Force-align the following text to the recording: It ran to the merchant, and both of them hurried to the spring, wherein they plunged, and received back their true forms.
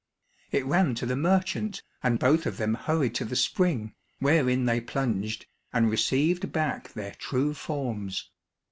It 0.49 0.65
ran 0.65 0.95
to 0.95 1.05
the 1.05 1.15
merchant, 1.15 1.83
and 2.01 2.17
both 2.17 2.47
of 2.47 2.57
them 2.57 2.73
hurried 2.73 3.13
to 3.13 3.23
the 3.23 3.35
spring, 3.35 3.93
wherein 4.17 4.65
they 4.65 4.81
plunged, 4.81 5.45
and 5.71 5.91
received 5.91 6.51
back 6.51 6.93
their 6.93 7.11
true 7.11 7.53
forms. 7.53 8.31